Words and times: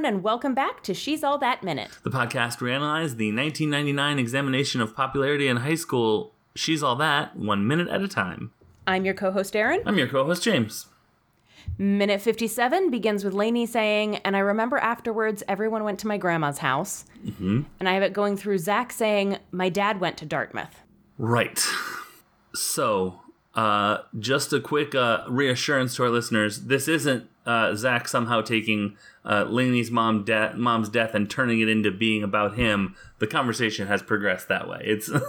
everyone, 0.00 0.14
and 0.14 0.22
welcome 0.22 0.54
back 0.54 0.82
to 0.82 0.94
She's 0.94 1.22
All 1.22 1.36
That 1.36 1.62
Minute. 1.62 1.90
The 2.04 2.10
podcast 2.10 2.58
where 2.58 2.70
we 2.70 2.74
analyze 2.74 3.16
the 3.16 3.26
1999 3.34 4.18
examination 4.18 4.80
of 4.80 4.96
popularity 4.96 5.46
in 5.46 5.58
high 5.58 5.74
school. 5.74 6.32
She's 6.54 6.82
all 6.82 6.96
that, 6.96 7.36
one 7.36 7.66
minute 7.66 7.88
at 7.88 8.00
a 8.00 8.08
time. 8.08 8.50
I'm 8.86 9.04
your 9.04 9.12
co 9.12 9.30
host, 9.30 9.54
Aaron. 9.54 9.82
I'm 9.84 9.98
your 9.98 10.08
co-host 10.08 10.42
James. 10.42 10.86
Minute 11.76 12.22
57 12.22 12.90
begins 12.90 13.24
with 13.24 13.34
Laney 13.34 13.66
saying, 13.66 14.16
And 14.18 14.34
I 14.36 14.40
remember 14.40 14.78
afterwards, 14.78 15.42
everyone 15.46 15.84
went 15.84 15.98
to 16.00 16.06
my 16.06 16.16
grandma's 16.16 16.58
house. 16.58 17.04
Mm-hmm. 17.26 17.62
And 17.78 17.88
I 17.88 17.92
have 17.92 18.02
it 18.02 18.14
going 18.14 18.38
through 18.38 18.56
Zach 18.56 18.92
saying, 18.92 19.36
My 19.52 19.68
dad 19.68 20.00
went 20.00 20.16
to 20.18 20.24
Dartmouth. 20.24 20.80
Right. 21.18 21.62
So, 22.54 23.20
uh, 23.54 23.98
just 24.18 24.52
a 24.52 24.60
quick 24.60 24.94
uh, 24.94 25.24
reassurance 25.28 25.96
to 25.96 26.04
our 26.04 26.10
listeners: 26.10 26.64
this 26.64 26.88
isn't 26.88 27.28
uh, 27.46 27.74
Zach 27.74 28.08
somehow 28.08 28.42
taking 28.42 28.96
uh, 29.24 29.44
Laney's 29.44 29.90
mom 29.90 30.24
de- 30.24 30.54
mom's 30.56 30.88
death 30.88 31.14
and 31.14 31.28
turning 31.28 31.60
it 31.60 31.68
into 31.68 31.90
being 31.90 32.22
about 32.22 32.54
him. 32.56 32.94
The 33.18 33.26
conversation 33.26 33.88
has 33.88 34.02
progressed 34.02 34.48
that 34.48 34.68
way. 34.68 34.82
It's. 34.84 35.10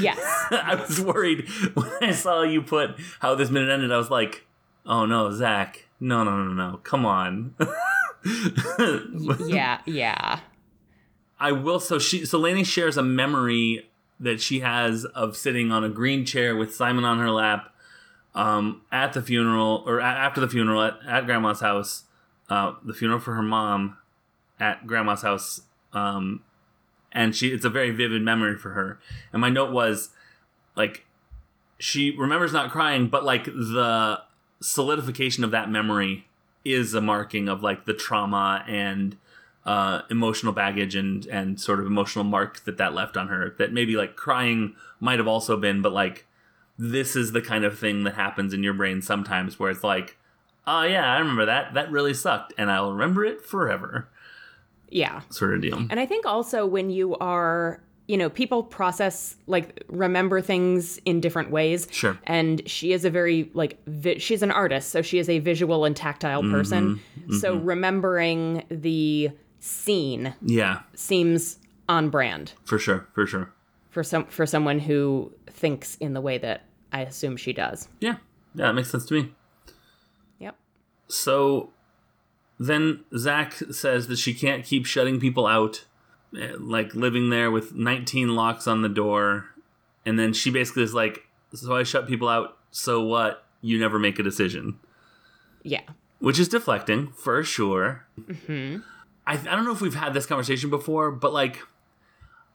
Yes. 0.00 0.18
I 0.50 0.74
was 0.74 1.00
worried 1.00 1.48
when 1.72 1.90
I 2.02 2.10
saw 2.10 2.42
you 2.42 2.60
put 2.60 2.90
how 3.20 3.34
this 3.34 3.48
minute 3.48 3.70
ended. 3.70 3.90
I 3.90 3.96
was 3.96 4.10
like, 4.10 4.44
"Oh 4.84 5.06
no, 5.06 5.30
Zach! 5.32 5.86
No, 5.98 6.24
no, 6.24 6.44
no, 6.44 6.52
no! 6.52 6.76
Come 6.82 7.06
on!" 7.06 7.54
yeah, 9.46 9.80
yeah. 9.86 10.40
I 11.40 11.52
will. 11.52 11.80
So 11.80 11.98
she, 11.98 12.26
so 12.26 12.38
Laney 12.38 12.64
shares 12.64 12.98
a 12.98 13.02
memory 13.02 13.90
that 14.22 14.40
she 14.40 14.60
has 14.60 15.04
of 15.04 15.36
sitting 15.36 15.72
on 15.72 15.84
a 15.84 15.88
green 15.88 16.24
chair 16.24 16.56
with 16.56 16.74
Simon 16.74 17.04
on 17.04 17.18
her 17.18 17.30
lap 17.30 17.74
um, 18.34 18.82
at 18.90 19.12
the 19.12 19.22
funeral 19.22 19.82
or 19.86 19.98
a- 19.98 20.04
after 20.04 20.40
the 20.40 20.48
funeral 20.48 20.82
at, 20.82 20.94
at 21.06 21.26
Grandma's 21.26 21.60
house. 21.60 22.04
Uh, 22.48 22.74
the 22.84 22.92
funeral 22.94 23.20
for 23.20 23.34
her 23.34 23.42
mom 23.42 23.96
at 24.60 24.86
Grandma's 24.86 25.22
house, 25.22 25.62
um, 25.92 26.42
and 27.10 27.34
she 27.34 27.48
it's 27.48 27.64
a 27.64 27.70
very 27.70 27.90
vivid 27.90 28.22
memory 28.22 28.56
for 28.56 28.70
her. 28.70 28.98
And 29.32 29.40
my 29.40 29.48
note 29.48 29.72
was 29.72 30.10
like 30.76 31.04
she 31.78 32.14
remembers 32.16 32.52
not 32.52 32.70
crying, 32.70 33.08
but 33.08 33.24
like 33.24 33.46
the 33.46 34.20
solidification 34.60 35.44
of 35.44 35.50
that 35.50 35.70
memory 35.70 36.26
is 36.64 36.94
a 36.94 37.00
marking 37.00 37.48
of 37.48 37.62
like 37.62 37.86
the 37.86 37.94
trauma 37.94 38.64
and 38.68 39.16
uh, 39.64 40.02
emotional 40.10 40.52
baggage 40.52 40.94
and 40.96 41.26
and 41.26 41.60
sort 41.60 41.78
of 41.80 41.86
emotional 41.86 42.24
mark 42.24 42.64
that 42.64 42.78
that 42.78 42.94
left 42.94 43.16
on 43.16 43.28
her 43.28 43.54
that 43.58 43.72
maybe 43.72 43.96
like 43.96 44.16
crying 44.16 44.74
might 45.00 45.18
have 45.18 45.28
also 45.28 45.56
been 45.56 45.80
but 45.82 45.92
like 45.92 46.26
this 46.78 47.14
is 47.14 47.32
the 47.32 47.40
kind 47.42 47.64
of 47.64 47.78
thing 47.78 48.02
that 48.04 48.14
happens 48.14 48.52
in 48.52 48.62
your 48.62 48.74
brain 48.74 49.00
sometimes 49.00 49.58
where 49.60 49.70
it's 49.70 49.84
like 49.84 50.16
oh 50.66 50.82
yeah 50.82 51.12
i 51.14 51.18
remember 51.18 51.46
that 51.46 51.74
that 51.74 51.90
really 51.92 52.14
sucked 52.14 52.52
and 52.58 52.70
i'll 52.72 52.92
remember 52.92 53.24
it 53.24 53.44
forever 53.44 54.08
Yeah. 54.90 55.20
sort 55.30 55.54
of 55.54 55.62
deal 55.62 55.78
And 55.90 55.98
I 56.00 56.06
think 56.06 56.26
also 56.26 56.66
when 56.66 56.90
you 56.90 57.16
are, 57.16 57.80
you 58.08 58.16
know, 58.18 58.28
people 58.28 58.62
process, 58.62 59.36
like, 59.46 59.82
remember 59.88 60.40
things 60.42 60.98
in 61.06 61.20
different 61.20 61.50
ways. 61.50 61.88
Sure. 61.90 62.18
And 62.24 62.60
she 62.68 62.92
is 62.92 63.04
a 63.06 63.10
very, 63.10 63.48
like, 63.54 63.78
vi- 63.86 64.18
she's 64.18 64.42
an 64.42 64.50
artist, 64.50 64.90
so 64.90 65.00
she 65.00 65.18
is 65.18 65.28
a 65.30 65.38
visual 65.38 65.84
and 65.86 65.96
tactile 65.96 66.42
person. 66.42 66.96
Mm-hmm. 66.96 67.38
So 67.38 67.56
mm-hmm. 67.56 67.64
remembering 67.64 68.64
the 68.68 69.30
scene 69.64 70.34
yeah 70.42 70.80
seems 70.94 71.58
on 71.88 72.10
brand 72.10 72.52
for 72.64 72.78
sure 72.80 73.06
for 73.14 73.26
sure 73.26 73.52
for 73.90 74.02
some 74.02 74.24
for 74.26 74.44
someone 74.44 74.80
who 74.80 75.30
thinks 75.46 75.96
in 75.96 76.14
the 76.14 76.20
way 76.20 76.36
that 76.38 76.64
I 76.92 77.02
assume 77.02 77.36
she 77.36 77.52
does. 77.52 77.88
yeah 78.00 78.16
yeah 78.54 78.66
that 78.66 78.74
makes 78.74 78.90
sense 78.90 79.06
to 79.06 79.14
me 79.14 79.32
Yep. 80.40 80.56
So 81.06 81.70
then 82.58 83.04
Zach 83.16 83.52
says 83.70 84.08
that 84.08 84.16
she 84.18 84.34
can't 84.34 84.64
keep 84.64 84.84
shutting 84.86 85.20
people 85.20 85.46
out, 85.46 85.84
eh, 86.36 86.54
like 86.58 86.94
living 86.96 87.30
there 87.30 87.50
with 87.50 87.74
19 87.74 88.34
locks 88.34 88.66
on 88.66 88.82
the 88.82 88.88
door. 88.88 89.46
And 90.04 90.18
then 90.18 90.32
she 90.32 90.50
basically 90.50 90.82
is 90.82 90.94
like, 90.94 91.26
So 91.54 91.76
I 91.76 91.84
shut 91.84 92.08
people 92.08 92.28
out, 92.28 92.58
so 92.72 93.00
what? 93.02 93.44
You 93.60 93.78
never 93.78 93.98
make 94.00 94.18
a 94.18 94.22
decision. 94.24 94.80
Yeah. 95.62 95.82
Which 96.18 96.38
is 96.40 96.48
deflecting, 96.48 97.12
for 97.12 97.44
sure. 97.44 98.04
I, 99.26 99.34
I 99.34 99.36
don't 99.56 99.64
know 99.64 99.72
if 99.72 99.80
we've 99.80 99.94
had 99.94 100.14
this 100.14 100.26
conversation 100.26 100.70
before, 100.70 101.10
but 101.10 101.32
like, 101.32 101.60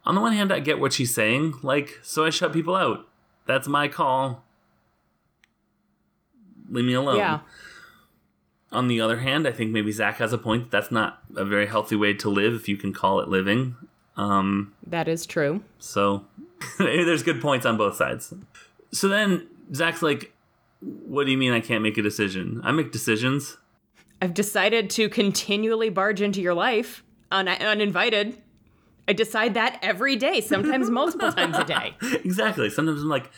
on 0.05 0.16
the 0.16 0.22
one 0.22 0.33
hand, 0.33 0.51
I 0.51 0.59
get 0.59 0.79
what 0.79 0.94
she's 0.94 1.13
saying. 1.13 1.55
Like, 1.63 2.00
so 2.03 2.25
I 2.25 2.29
shut 2.29 2.53
people 2.53 2.75
out. 2.75 3.07
That's 3.45 3.67
my 3.67 3.88
call. 3.88 4.44
Leave 6.69 6.85
me 6.85 6.94
alone. 6.94 7.17
Yeah. 7.17 7.39
On 8.72 8.89
the 8.89 9.00
other 9.00 9.19
hand, 9.19 9.47
I 9.47 9.51
think 9.53 9.72
maybe 9.72 9.91
Zach 9.94 10.17
has 10.17 10.33
a 10.33 10.38
point. 10.38 10.72
That's 10.72 10.91
not 10.91 11.22
a 11.35 11.45
very 11.45 11.67
healthy 11.67 11.95
way 11.95 12.13
to 12.16 12.29
live, 12.29 12.53
if 12.53 12.67
you 12.67 12.75
can 12.75 12.94
call 12.94 13.22
it 13.22 13.29
living. 13.29 13.75
Um, 14.17 14.73
That 14.85 15.07
is 15.07 15.25
true. 15.25 15.63
so 15.79 16.25
there's 16.79 17.23
good 17.23 17.39
points 17.39 17.66
on 17.66 17.78
both 17.78 17.95
sides. 17.95 18.34
So 18.91 19.07
then 19.07 19.47
Zach's 19.73 20.01
like, 20.01 20.34
"What 20.81 21.25
do 21.25 21.31
you 21.31 21.38
mean 21.38 21.53
I 21.53 21.59
can't 21.61 21.84
make 21.84 21.97
a 21.97 22.01
decision? 22.01 22.59
I 22.63 22.72
make 22.72 22.91
decisions." 22.91 23.57
I've 24.22 24.33
decided 24.33 24.89
to 24.91 25.09
continually 25.09 25.89
barge 25.89 26.22
into 26.22 26.41
your 26.41 26.53
life 26.53 27.03
un- 27.31 27.47
uninvited. 27.47 28.41
I 29.07 29.13
decide 29.13 29.53
that 29.53 29.79
every 29.81 30.16
day, 30.16 30.41
sometimes 30.41 30.89
multiple 30.89 31.31
times 31.31 31.57
a 31.57 31.63
day. 31.63 31.95
exactly. 32.01 32.69
Sometimes 32.69 33.01
I'm 33.01 33.09
like, 33.09 33.29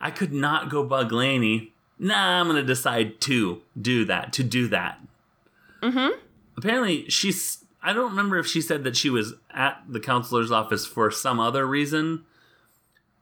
I 0.00 0.10
could 0.10 0.32
not 0.32 0.70
go 0.70 0.84
bug 0.84 1.10
Laney. 1.12 1.72
Nah, 1.98 2.40
I'm 2.40 2.46
gonna 2.46 2.62
decide 2.62 3.20
to 3.22 3.62
do 3.80 4.04
that. 4.04 4.32
To 4.34 4.44
do 4.44 4.68
that. 4.68 5.00
Mm-hmm. 5.82 6.18
Apparently, 6.56 7.08
she's. 7.08 7.64
I 7.82 7.92
don't 7.92 8.10
remember 8.10 8.38
if 8.38 8.46
she 8.46 8.60
said 8.60 8.84
that 8.84 8.96
she 8.96 9.08
was 9.08 9.34
at 9.52 9.82
the 9.88 10.00
counselor's 10.00 10.50
office 10.50 10.84
for 10.84 11.10
some 11.10 11.38
other 11.38 11.66
reason, 11.66 12.24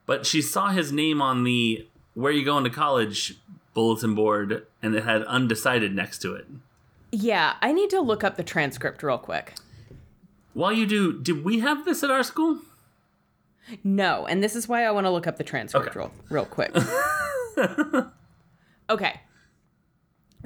but 0.07 0.27
she 0.27 0.43
saw 0.43 0.71
his 0.71 0.91
name 0.91 1.23
on 1.23 1.45
the 1.45 1.87
"Where 2.15 2.33
you 2.33 2.45
going 2.45 2.65
to 2.65 2.71
college" 2.71 3.37
bulletin 3.75 4.15
board, 4.15 4.67
and 4.83 4.95
it 4.95 5.05
had 5.05 5.23
undecided 5.25 5.95
next 5.95 6.19
to 6.21 6.35
it. 6.35 6.47
Yeah, 7.17 7.55
I 7.63 7.71
need 7.73 7.91
to 7.91 8.01
look 8.01 8.25
up 8.25 8.37
the 8.37 8.43
transcript 8.43 9.01
real 9.05 9.19
quick. 9.19 9.55
While 10.53 10.73
you 10.73 10.85
do, 10.85 11.21
did 11.23 11.45
we 11.45 11.61
have 11.61 11.85
this 11.85 12.03
at 12.03 12.11
our 12.11 12.25
school? 12.25 12.59
No, 13.85 14.27
and 14.27 14.43
this 14.43 14.57
is 14.57 14.69
why 14.69 14.85
I 14.85 14.91
want 14.91 15.07
to 15.07 15.11
look 15.11 15.27
up 15.29 15.37
the 15.37 15.45
transcript 15.45 15.89
Okay. 15.97 15.99
real, 15.99 16.13
real 16.29 16.45
quick. 16.45 16.75
okay. 18.91 19.21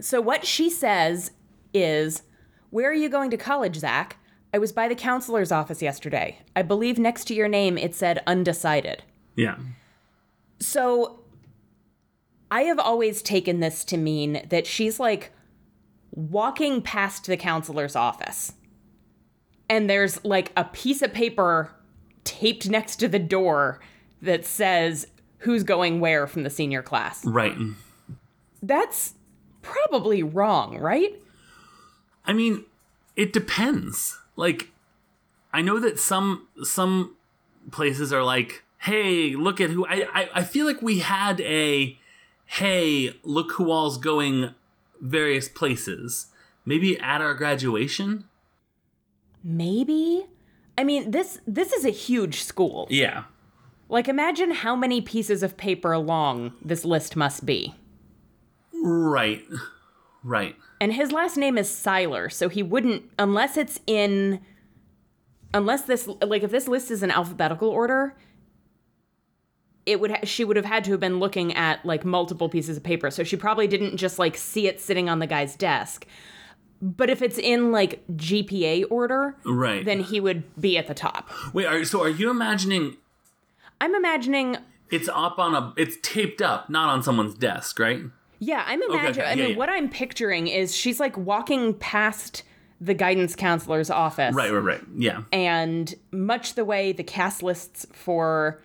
So 0.00 0.20
what 0.20 0.46
she 0.46 0.68
says 0.68 1.30
is, 1.72 2.22
"Where 2.70 2.90
are 2.90 2.94
you 2.94 3.08
going 3.08 3.30
to 3.30 3.36
college, 3.38 3.76
Zach? 3.76 4.18
I 4.52 4.58
was 4.58 4.70
by 4.72 4.88
the 4.88 4.94
counselor's 4.94 5.50
office 5.50 5.80
yesterday. 5.82 6.38
I 6.54 6.62
believe 6.62 6.98
next 6.98 7.24
to 7.28 7.34
your 7.34 7.48
name 7.48 7.76
it 7.78 7.94
said 7.94 8.22
undecided." 8.26 9.02
Yeah. 9.36 9.56
So 10.60 11.20
I 12.50 12.62
have 12.62 12.78
always 12.78 13.22
taken 13.22 13.60
this 13.60 13.84
to 13.86 13.96
mean 13.96 14.46
that 14.50 14.66
she's 14.66 15.00
like 15.00 15.32
walking 16.10 16.82
past 16.82 17.26
the 17.26 17.36
counselor's 17.36 17.96
office. 17.96 18.52
And 19.68 19.88
there's 19.88 20.24
like 20.24 20.52
a 20.56 20.64
piece 20.64 21.02
of 21.02 21.12
paper 21.12 21.74
taped 22.24 22.68
next 22.68 22.96
to 22.96 23.08
the 23.08 23.18
door 23.18 23.80
that 24.22 24.44
says 24.44 25.06
who's 25.38 25.62
going 25.62 26.00
where 26.00 26.26
from 26.26 26.42
the 26.42 26.50
senior 26.50 26.82
class. 26.82 27.24
Right. 27.24 27.56
That's 28.62 29.14
probably 29.62 30.22
wrong, 30.22 30.78
right? 30.78 31.20
I 32.24 32.32
mean, 32.32 32.64
it 33.16 33.32
depends. 33.32 34.18
Like, 34.36 34.70
I 35.52 35.62
know 35.62 35.78
that 35.80 35.98
some 35.98 36.48
some 36.62 37.16
places 37.70 38.12
are 38.12 38.22
like, 38.22 38.64
"Hey, 38.78 39.34
look 39.34 39.60
at 39.60 39.70
who." 39.70 39.86
I 39.86 40.06
I, 40.12 40.28
I 40.34 40.44
feel 40.44 40.66
like 40.66 40.82
we 40.82 40.98
had 40.98 41.40
a, 41.40 41.98
"Hey, 42.46 43.14
look 43.22 43.52
who 43.52 43.70
all's 43.70 43.98
going 43.98 44.54
various 45.00 45.48
places." 45.48 46.28
Maybe 46.64 46.98
at 47.00 47.22
our 47.22 47.32
graduation. 47.32 48.24
Maybe. 49.42 50.26
I 50.76 50.84
mean, 50.84 51.10
this 51.10 51.40
this 51.46 51.72
is 51.72 51.84
a 51.84 51.90
huge 51.90 52.42
school. 52.42 52.86
Yeah. 52.90 53.24
Like 53.88 54.06
imagine 54.06 54.50
how 54.50 54.76
many 54.76 55.00
pieces 55.00 55.42
of 55.42 55.56
paper 55.56 55.96
long 55.96 56.52
this 56.62 56.84
list 56.84 57.16
must 57.16 57.46
be. 57.46 57.74
Right. 58.72 59.44
Right. 60.22 60.56
And 60.80 60.92
his 60.92 61.10
last 61.10 61.36
name 61.36 61.56
is 61.56 61.68
Siler, 61.68 62.30
so 62.30 62.48
he 62.48 62.62
wouldn't 62.62 63.04
unless 63.18 63.56
it's 63.56 63.80
in 63.86 64.40
unless 65.54 65.82
this 65.82 66.06
like 66.22 66.42
if 66.42 66.50
this 66.50 66.68
list 66.68 66.90
is 66.90 67.02
in 67.02 67.10
alphabetical 67.10 67.68
order, 67.68 68.14
it 69.88 70.00
would 70.00 70.10
ha- 70.10 70.20
she 70.24 70.44
would 70.44 70.56
have 70.56 70.64
had 70.66 70.84
to 70.84 70.90
have 70.92 71.00
been 71.00 71.18
looking 71.18 71.52
at 71.54 71.84
like 71.84 72.04
multiple 72.04 72.48
pieces 72.48 72.76
of 72.76 72.82
paper. 72.84 73.10
So 73.10 73.24
she 73.24 73.36
probably 73.36 73.66
didn't 73.66 73.96
just 73.96 74.18
like 74.18 74.36
see 74.36 74.66
it 74.68 74.80
sitting 74.80 75.08
on 75.08 75.18
the 75.18 75.26
guy's 75.26 75.56
desk. 75.56 76.06
But 76.80 77.10
if 77.10 77.22
it's 77.22 77.38
in 77.38 77.72
like 77.72 78.04
GPA 78.14 78.84
order, 78.90 79.34
Right. 79.44 79.84
then 79.84 80.00
he 80.00 80.20
would 80.20 80.44
be 80.60 80.78
at 80.78 80.86
the 80.86 80.94
top. 80.94 81.28
Wait, 81.52 81.66
are 81.66 81.84
so 81.84 82.02
are 82.02 82.08
you 82.08 82.30
imagining 82.30 82.96
I'm 83.80 83.94
imagining 83.94 84.56
it's 84.90 85.08
up 85.08 85.38
on 85.38 85.54
a 85.54 85.72
it's 85.76 85.96
taped 86.02 86.40
up, 86.42 86.70
not 86.70 86.88
on 86.88 87.02
someone's 87.02 87.34
desk, 87.34 87.78
right? 87.78 88.00
Yeah, 88.40 88.62
I'm 88.66 88.80
imagining. 88.82 89.10
okay, 89.10 89.22
I 89.24 89.32
yeah, 89.32 89.42
mean, 89.42 89.50
yeah. 89.52 89.56
what 89.56 89.68
I'm 89.68 89.88
picturing 89.88 90.46
is 90.46 90.74
she's 90.76 91.00
like 91.00 91.16
walking 91.16 91.74
past 91.74 92.44
the 92.80 92.94
guidance 92.94 93.34
counselor's 93.34 93.90
office. 93.90 94.32
Right, 94.36 94.52
right, 94.52 94.62
right. 94.62 94.80
Yeah. 94.96 95.22
And 95.32 95.92
much 96.12 96.54
the 96.54 96.64
way 96.64 96.92
the 96.92 97.02
cast 97.02 97.42
lists 97.42 97.86
for 97.92 98.62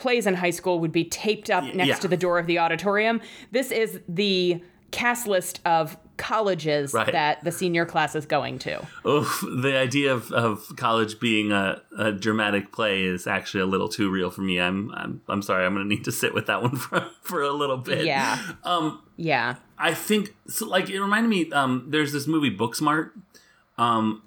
plays 0.00 0.26
in 0.26 0.34
high 0.34 0.50
school 0.50 0.80
would 0.80 0.92
be 0.92 1.04
taped 1.04 1.50
up 1.50 1.62
next 1.62 1.88
yeah. 1.88 1.94
to 1.96 2.08
the 2.08 2.16
door 2.16 2.38
of 2.38 2.46
the 2.46 2.58
auditorium, 2.58 3.20
this 3.52 3.70
is 3.70 4.00
the 4.08 4.60
cast 4.90 5.26
list 5.28 5.60
of 5.64 5.96
colleges 6.16 6.92
Right. 6.92 7.12
that 7.12 7.44
the 7.44 7.52
senior 7.52 7.86
class 7.86 8.14
is 8.14 8.26
going 8.26 8.58
to. 8.60 8.84
Oof, 9.06 9.42
the 9.62 9.76
idea 9.78 10.12
of, 10.12 10.32
of 10.32 10.72
college 10.76 11.20
being 11.20 11.52
a, 11.52 11.80
a 11.96 12.12
dramatic 12.12 12.72
play 12.72 13.04
is 13.04 13.26
actually 13.26 13.60
a 13.60 13.66
little 13.66 13.88
too 13.88 14.10
real 14.10 14.30
for 14.30 14.42
me. 14.42 14.58
I'm 14.60 14.90
I'm, 14.92 15.22
I'm 15.28 15.42
sorry. 15.42 15.64
I'm 15.64 15.74
going 15.74 15.88
to 15.88 15.94
need 15.94 16.04
to 16.04 16.12
sit 16.12 16.34
with 16.34 16.46
that 16.46 16.60
one 16.66 16.76
for, 16.76 17.06
for 17.22 17.42
a 17.42 17.52
little 17.52 17.76
bit. 17.78 18.04
Yeah. 18.04 18.38
Um, 18.64 19.02
Yeah. 19.16 19.56
I 19.78 19.94
think 19.94 20.34
so, 20.48 20.66
like 20.66 20.90
it 20.90 21.00
reminded 21.00 21.28
me. 21.28 21.50
Um, 21.52 21.86
there's 21.88 22.12
this 22.12 22.26
movie 22.26 22.54
Booksmart, 22.54 23.12
um, 23.78 24.22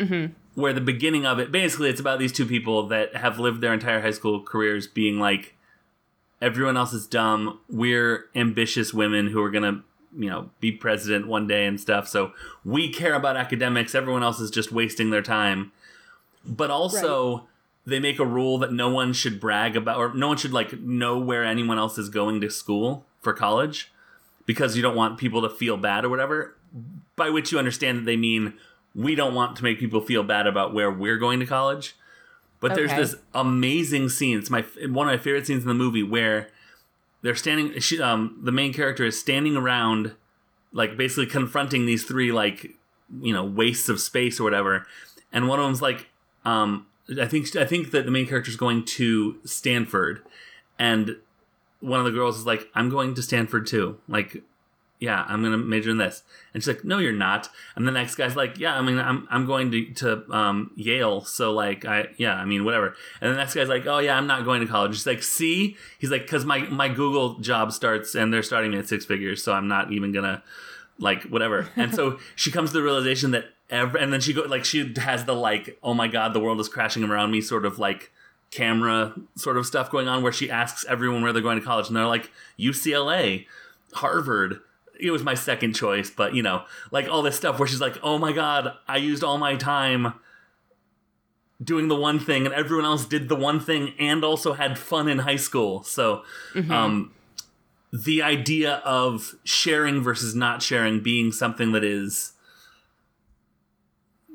where 0.56 0.74
the 0.74 0.82
beginning 0.82 1.26
of 1.28 1.40
it 1.40 1.52
basically 1.52 1.90
it's 1.90 2.00
about 2.00 2.18
these 2.20 2.32
two 2.32 2.46
people 2.46 2.88
that 2.88 3.16
have 3.16 3.38
lived 3.38 3.62
their 3.62 3.74
entire 3.74 4.02
high 4.02 4.12
school 4.12 4.42
careers 4.42 4.88
being 4.88 5.20
like, 5.20 5.53
everyone 6.44 6.78
else 6.78 6.94
is 6.94 7.08
dumb. 7.08 7.60
We're 7.70 8.26
ambitious 8.36 8.94
women 8.94 9.28
who 9.28 9.42
are 9.42 9.50
gonna, 9.50 9.84
you 10.18 10.30
know, 10.30 10.50
be 10.60 10.72
president 10.72 11.28
one 11.28 11.48
day 11.48 11.66
and 11.66 11.80
stuff. 11.80 12.08
So 12.08 12.34
we 12.64 12.90
care 12.90 13.16
about 13.16 13.38
academics. 13.38 13.96
Everyone 13.96 14.24
else 14.24 14.40
is 14.40 14.52
just 14.52 14.72
wasting 14.72 15.10
their 15.10 15.24
time. 15.24 15.72
But 16.46 16.70
also. 16.70 17.48
They 17.86 18.00
make 18.00 18.18
a 18.18 18.26
rule 18.26 18.60
that 18.60 18.72
no 18.72 18.88
one 18.88 19.12
should 19.12 19.42
brag 19.42 19.76
about, 19.76 19.98
or 19.98 20.14
no 20.14 20.30
one 20.30 20.38
should 20.38 20.54
like 20.54 20.80
know 20.80 21.20
where 21.20 21.44
anyone 21.44 21.78
else 21.78 21.98
is 21.98 22.08
going 22.08 22.40
to 22.40 22.50
school 22.50 23.06
for 23.20 23.34
college 23.34 23.92
because 24.46 24.78
you 24.78 24.82
don't 24.82 24.96
want 24.96 25.18
people 25.18 25.42
to 25.42 25.50
feel 25.50 25.76
bad 25.76 26.06
or 26.06 26.10
whatever. 26.10 26.56
By 27.18 27.30
which 27.30 27.52
you 27.52 27.60
understand 27.60 27.98
that 27.98 28.06
they 28.06 28.16
mean 28.16 28.54
we 28.96 29.16
don't 29.16 29.36
want 29.36 29.58
to 29.58 29.64
make 29.64 29.80
people 29.80 30.00
feel 30.00 30.24
bad 30.24 30.48
about 30.48 30.74
where 30.74 30.90
we're 30.90 31.18
going 31.18 31.42
to 31.42 31.46
college. 31.46 31.96
But 32.64 32.76
there's 32.76 32.92
this 32.94 33.16
amazing 33.34 34.08
scene. 34.08 34.38
It's 34.40 34.50
my 34.50 34.62
one 34.88 35.10
of 35.10 35.14
my 35.14 35.18
favorite 35.18 35.46
scenes 35.46 35.64
in 35.64 35.68
the 35.68 35.74
movie 35.74 36.02
where 36.02 36.48
they're 37.22 37.36
standing. 37.36 37.78
She, 37.82 38.02
um, 38.02 38.40
the 38.42 38.54
main 38.54 38.72
character 38.72 39.04
is 39.04 39.20
standing 39.20 39.58
around, 39.58 40.16
like 40.72 40.96
basically 40.96 41.26
confronting 41.26 41.86
these 41.86 42.06
three 42.06 42.32
like 42.32 42.72
you 43.22 43.34
know 43.34 43.44
wastes 43.44 43.90
of 43.90 44.00
space 44.00 44.40
or 44.40 44.46
whatever. 44.46 44.88
And 45.34 45.50
one 45.50 45.60
of 45.60 45.66
them's 45.66 45.82
like, 45.82 46.08
um, 46.46 46.88
I 47.20 47.26
think 47.26 47.54
I 47.58 47.66
think 47.66 47.92
that 47.92 48.06
the 48.06 48.12
main 48.12 48.28
character 48.28 48.50
is 48.50 48.56
going 48.56 48.86
to 48.86 49.40
Stanford, 49.44 50.22
and 50.80 51.18
one 51.82 52.00
of 52.00 52.06
the 52.06 52.12
girls 52.12 52.40
is 52.40 52.46
like, 52.46 52.70
I'm 52.74 52.90
going 52.90 53.14
to 53.16 53.22
Stanford 53.22 53.68
too. 53.68 54.00
Like, 54.08 54.42
yeah, 55.04 55.26
I'm 55.28 55.44
gonna 55.44 55.58
major 55.58 55.90
in 55.90 55.98
this. 55.98 56.24
And 56.54 56.64
she's 56.64 56.68
like, 56.70 56.86
No, 56.86 56.98
you're 56.98 57.12
not. 57.12 57.50
And 57.76 57.86
the 57.86 57.92
next 57.92 58.16
guy's 58.16 58.38
like, 58.38 58.58
Yeah, 58.58 58.78
I 58.78 58.82
mean, 58.82 58.98
I'm 58.98 59.28
I'm 59.30 59.46
going 59.46 59.70
to 59.72 59.92
to 59.96 60.32
um, 60.32 60.72
Yale. 60.78 61.26
So 61.26 61.52
like, 61.52 61.84
I 61.84 62.08
yeah, 62.16 62.36
I 62.36 62.46
mean, 62.46 62.64
whatever. 62.64 62.96
And 63.20 63.34
the 63.34 63.36
next 63.36 63.54
guy's 63.54 63.68
like, 63.68 63.86
Oh 63.86 63.98
yeah, 63.98 64.16
I'm 64.16 64.28
not 64.28 64.46
going 64.46 64.62
to 64.62 64.66
college. 64.66 64.94
She's 64.94 65.06
like, 65.06 65.22
See, 65.22 65.76
he's 66.00 66.10
like, 66.10 66.22
because 66.22 66.46
my 66.46 66.60
my 66.70 66.88
Google 66.88 67.38
job 67.40 67.74
starts 67.74 68.16
and 68.16 68.34
they're 68.34 68.44
starting 68.44 68.72
me 68.72 68.78
at 68.78 68.88
six 68.88 69.04
figures, 69.04 69.44
so 69.44 69.52
I'm 69.52 69.68
not 69.68 69.92
even 69.92 70.14
gonna 70.14 70.42
like 71.00 71.24
whatever. 71.24 71.68
And 71.76 71.94
so 71.94 72.18
she 72.38 72.50
comes 72.50 72.70
to 72.70 72.78
the 72.78 72.84
realization 72.84 73.32
that 73.32 73.48
every 73.70 74.00
and 74.00 74.14
then 74.14 74.22
she 74.22 74.32
go 74.32 74.44
like 74.44 74.64
she 74.64 74.94
has 74.96 75.26
the 75.26 75.36
like, 75.36 75.78
oh 75.84 75.94
my 75.94 76.08
god, 76.08 76.32
the 76.32 76.40
world 76.40 76.62
is 76.62 76.70
crashing 76.70 77.04
around 77.04 77.30
me, 77.30 77.42
sort 77.42 77.66
of 77.66 77.78
like 77.78 78.10
camera 78.52 79.16
sort 79.36 79.58
of 79.58 79.66
stuff 79.66 79.92
going 79.92 80.08
on 80.08 80.24
where 80.24 80.32
she 80.32 80.50
asks 80.50 80.86
everyone 80.88 81.24
where 81.24 81.34
they're 81.34 81.42
going 81.42 81.60
to 81.60 81.66
college 81.66 81.88
and 81.88 81.98
they're 81.98 82.06
like 82.06 82.32
UCLA, 82.58 83.48
Harvard. 83.96 84.62
It 85.00 85.12
was 85.12 85.24
my 85.24 85.34
second 85.34 85.74
choice, 85.74 86.10
but 86.10 86.34
you 86.34 86.44
know, 86.44 86.64
like 86.92 87.08
all 87.08 87.22
this 87.22 87.36
stuff 87.36 87.60
where 87.60 87.68
she's 87.68 87.82
like, 87.82 87.98
"Oh 88.04 88.18
my 88.18 88.32
god, 88.32 88.74
I 88.88 88.98
used 88.98 89.24
all 89.24 89.38
my 89.38 89.56
time 89.56 90.14
doing 91.64 91.88
the 91.88 91.96
one 91.96 92.20
thing 92.20 92.46
and 92.46 92.54
everyone 92.54 92.86
else 92.86 93.06
did 93.06 93.30
the 93.30 93.36
one 93.36 93.60
thing 93.60 93.94
and 94.00 94.24
also 94.24 94.54
had 94.54 94.78
fun 94.78 95.08
in 95.08 95.20
high 95.20 95.38
school." 95.38 95.84
So, 95.84 96.24
um 96.70 97.12
the 97.92 98.24
idea 98.24 98.82
of 98.84 99.36
sharing 99.44 100.02
versus 100.02 100.34
not 100.34 100.64
sharing 100.64 101.00
being 101.00 101.32
something 101.32 101.74
that 101.74 101.84
is 101.84 102.34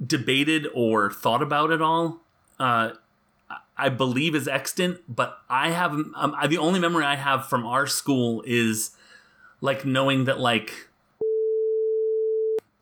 debated 0.06 0.69
or 0.75 1.11
thought 1.11 1.43
about 1.43 1.72
at 1.72 1.82
all 1.82 2.20
uh, 2.61 2.90
I 3.76 3.88
believe 3.88 4.34
is 4.34 4.49
extant, 4.49 5.00
but 5.08 5.38
I 5.49 5.70
have 5.70 5.93
um, 5.93 6.34
I, 6.37 6.46
the 6.49 6.58
only 6.58 6.81
memory 6.81 7.04
I 7.04 7.14
have 7.14 7.46
from 7.49 7.64
our 7.64 7.87
school 7.87 8.43
is 8.46 8.90
like 9.60 9.84
knowing 9.84 10.25
that 10.25 10.38
like 10.38 10.88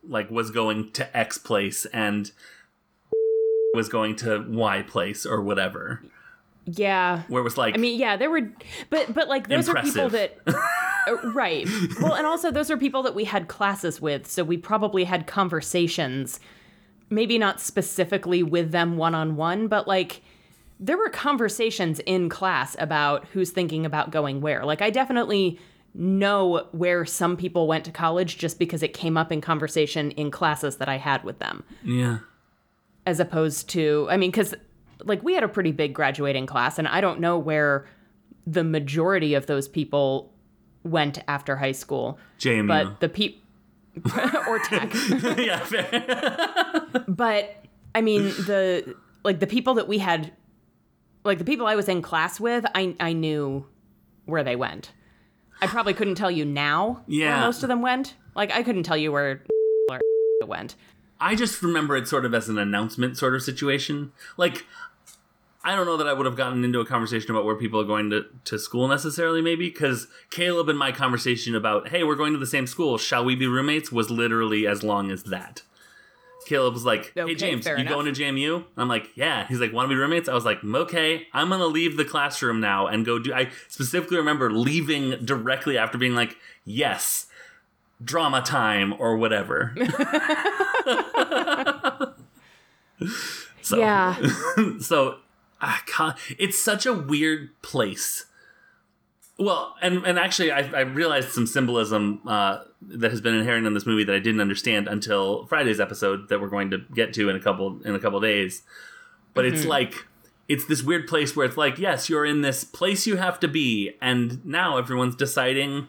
like 0.08 0.31
was 0.31 0.50
going 0.50 0.90
to 0.93 1.17
X 1.17 1.38
place 1.38 1.84
and 1.87 2.31
was 3.75 3.88
going 3.88 4.17
to 4.17 4.44
Y 4.49 4.82
place 4.82 5.26
or 5.26 5.43
whatever. 5.43 6.02
Yeah. 6.64 7.23
Where 7.28 7.40
it 7.40 7.44
was 7.44 7.56
like 7.56 7.75
I 7.75 7.78
mean, 7.78 7.99
yeah, 7.99 8.17
there 8.17 8.31
were, 8.31 8.50
but 8.90 9.14
but 9.14 9.28
like 9.28 9.49
those 9.49 9.69
are 9.69 9.81
people 9.81 10.08
that, 10.11 10.38
uh, 10.46 11.17
right? 11.32 11.69
Well, 12.00 12.14
and 12.14 12.26
also 12.26 12.50
those 12.50 12.70
are 12.70 12.76
people 12.76 13.02
that 13.05 13.14
we 13.14 13.25
had 13.25 13.49
classes 13.49 14.00
with, 14.00 14.26
so 14.26 14.43
we 14.43 14.56
probably 14.56 15.05
had 15.05 15.26
conversations, 15.26 16.40
maybe 17.08 17.38
not 17.38 17.61
specifically 17.61 18.43
with 18.43 18.72
them 18.72 18.96
one 18.96 19.14
on 19.14 19.37
one, 19.37 19.69
but 19.69 19.87
like 19.87 20.22
there 20.81 20.99
were 20.99 21.08
conversations 21.08 22.00
in 22.00 22.29
class 22.29 22.76
about 22.79 23.26
who's 23.29 23.50
thinking 23.50 23.87
about 23.87 24.11
going 24.11 24.40
where. 24.40 24.64
Like 24.64 24.82
I 24.82 24.90
definitely 24.90 25.61
know 25.96 26.66
where 26.72 27.04
some 27.04 27.37
people 27.37 27.66
went 27.66 27.84
to 27.84 27.90
college 27.90 28.38
just 28.38 28.58
because 28.58 28.82
it 28.82 28.93
came 28.93 29.16
up 29.16 29.32
in 29.32 29.40
conversation 29.40 30.10
in 30.12 30.31
classes 30.31 30.76
that 30.76 30.88
I 30.88 30.98
had 30.98 31.25
with 31.25 31.38
them 31.38 31.64
yeah. 31.82 32.19
as 33.06 33.19
opposed 33.19 33.69
to 33.70 34.06
I 34.10 34.16
mean 34.16 34.31
cuz 34.31 34.54
like 35.04 35.22
we 35.22 35.34
had 35.34 35.43
a 35.43 35.48
pretty 35.48 35.72
big 35.72 35.94
graduating 35.94 36.46
class 36.46 36.78
and 36.78 36.87
I 36.87 37.00
don't 37.00 37.20
know 37.20 37.38
where 37.38 37.87
the 38.46 38.62
majority 38.62 39.34
of 39.34 39.46
those 39.46 39.69
people 39.69 40.32
went 40.84 41.19
after 41.26 41.56
high 41.56 41.72
school 41.72 42.19
JMU. 42.38 42.69
but 42.69 43.00
the 43.00 43.08
peop 43.08 43.43
or 44.46 44.58
tech 44.58 44.93
yeah, 45.38 45.58
fair. 45.60 47.05
but 47.08 47.65
I 47.94 48.03
mean 48.03 48.24
the 48.24 48.94
like 49.24 49.41
the 49.41 49.46
people 49.46 49.74
that 49.74 49.88
we 49.88 49.98
had 49.98 50.32
like 51.24 51.38
the 51.38 51.44
people 51.44 51.67
I 51.67 51.74
was 51.74 51.88
in 51.88 52.03
class 52.03 52.38
with 52.38 52.67
I 52.74 52.94
I 53.00 53.15
knew 53.15 53.67
where 54.26 54.44
they 54.44 54.56
went 54.56 54.93
I 55.60 55.67
probably 55.67 55.94
couldn't 55.94 56.17
tell 56.17 56.31
you 56.31 56.44
now 56.44 57.03
Yeah. 57.06 57.36
where 57.39 57.46
most 57.46 57.63
of 57.63 57.69
them 57.69 57.82
went 57.82 58.15
like 58.34 58.51
I 58.53 58.63
couldn't 58.63 58.82
tell 58.84 58.96
you 58.96 59.10
where 59.13 59.43
went 60.46 60.75
I 61.19 61.34
just 61.34 61.63
remember 61.63 61.96
it 61.96 62.06
sort 62.08 62.25
of 62.27 62.34
as 62.34 62.48
an 62.51 62.58
announcement 62.58 63.17
sort 63.17 63.34
of 63.34 63.43
situation. 63.43 64.13
Like, 64.36 64.67
I 65.65 65.75
don't 65.75 65.86
know 65.86 65.96
that 65.96 66.06
I 66.06 66.13
would 66.13 66.27
have 66.27 66.36
gotten 66.36 66.63
into 66.63 66.79
a 66.79 66.84
conversation 66.84 67.31
about 67.31 67.46
where 67.46 67.55
people 67.56 67.81
are 67.81 67.84
going 67.86 68.10
to, 68.10 68.27
to 68.44 68.58
school 68.58 68.86
necessarily, 68.86 69.41
maybe, 69.41 69.70
because 69.70 70.08
Caleb 70.31 70.69
and 70.69 70.79
my 70.79 70.93
conversation 70.93 71.55
about, 71.55 71.89
hey, 71.89 72.05
we're 72.05 72.17
going 72.17 72.34
to 72.34 72.39
the 72.39 72.46
same 72.46 72.67
school, 72.67 72.98
shall 72.98 73.25
we 73.25 73.34
be 73.34 73.46
roommates, 73.46 73.91
was 73.91 74.10
literally 74.10 74.67
as 74.67 74.82
long 74.84 75.10
as 75.10 75.22
that. 75.25 75.63
Caleb 76.46 76.74
was 76.74 76.84
like, 76.84 77.12
hey, 77.15 77.22
Okay, 77.22 77.34
James, 77.34 77.67
you 77.67 77.74
enough. 77.74 77.93
going 77.93 78.12
to 78.12 78.12
JMU? 78.12 78.65
I'm 78.76 78.88
like, 78.88 79.10
yeah. 79.15 79.46
He's 79.48 79.60
like, 79.60 79.72
want 79.72 79.86
to 79.86 79.94
be 79.94 79.98
roommates? 79.98 80.29
I 80.29 80.34
was 80.34 80.44
like, 80.44 80.65
okay, 80.65 81.26
I'm 81.34 81.48
going 81.48 81.60
to 81.60 81.67
leave 81.67 81.96
the 81.96 82.05
classroom 82.05 82.60
now 82.60 82.86
and 82.86 83.05
go 83.05 83.19
do. 83.19 83.34
I 83.34 83.50
specifically 83.69 84.17
remember 84.17 84.50
leaving 84.50 85.24
directly 85.24 85.76
after 85.76 85.98
being 85.98 86.15
like, 86.15 86.36
yes, 86.65 87.26
drama 88.03 88.43
time 88.43 88.94
or 88.98 89.17
whatever. 89.17 89.74
so, 93.60 93.79
yeah 93.79 94.17
so 94.81 95.19
ah, 95.60 95.82
I 95.98 96.15
it's 96.38 96.58
such 96.58 96.86
a 96.86 96.93
weird 96.93 97.50
place. 97.62 98.26
Well, 99.38 99.74
and 99.82 100.06
and 100.06 100.19
actually, 100.19 100.50
I, 100.50 100.60
I 100.60 100.81
realized 100.81 101.31
some 101.31 101.46
symbolism 101.46 102.22
uh, 102.26 102.60
that 102.81 103.10
has 103.10 103.20
been 103.20 103.34
inherent 103.34 103.66
in 103.66 103.74
this 103.74 103.84
movie 103.84 104.05
that 104.05 104.14
I 104.14 104.19
didn't 104.19 104.40
understand 104.40 104.88
until 104.88 105.44
Friday's 105.46 105.78
episode 105.78 106.28
that 106.31 106.40
we're 106.40 106.48
going 106.48 106.70
to 106.70 106.78
get 106.94 107.12
to 107.14 107.28
in 107.28 107.36
a 107.36 107.40
couple 107.40 107.82
in 107.82 107.94
a 107.94 107.98
couple 107.98 108.19
days. 108.20 108.62
But 109.34 109.44
it's 109.44 109.66
like 109.66 110.06
it's 110.48 110.64
this 110.66 110.82
weird 110.82 111.06
place 111.06 111.36
where 111.36 111.44
it's 111.44 111.58
like, 111.58 111.78
yes, 111.78 112.08
you're 112.08 112.24
in 112.24 112.40
this 112.40 112.64
place 112.64 113.06
you 113.06 113.16
have 113.16 113.38
to 113.40 113.48
be, 113.48 113.93
and 114.00 114.44
now 114.46 114.78
everyone's 114.78 115.16
deciding 115.16 115.88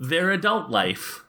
their 0.00 0.32
adult 0.32 0.70
life. 0.70 1.24